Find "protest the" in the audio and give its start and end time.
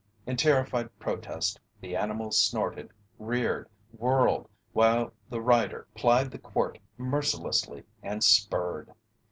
0.97-1.95